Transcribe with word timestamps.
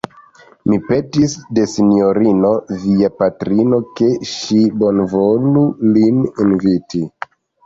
Mi 0.71 0.77
petis 0.85 1.33
de 1.57 1.65
sinjorino 1.73 2.51
via 2.85 3.09
patrino, 3.19 3.81
ke 4.01 4.09
ŝi 4.31 4.59
bonvolu 4.81 5.63
lin 5.93 6.27
inviti. 6.47 7.05